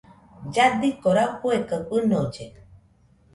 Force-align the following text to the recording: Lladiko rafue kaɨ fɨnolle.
Lladiko 0.53 1.07
rafue 1.17 1.57
kaɨ 1.69 1.81
fɨnolle. 1.87 2.45